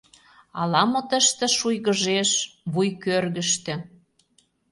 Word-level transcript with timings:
Ала-мо 0.61 1.01
тыште 1.09 1.45
шуйгыжеш... 1.57 2.29
вуй 2.73 2.89
кӧргыштӧ... 3.03 3.73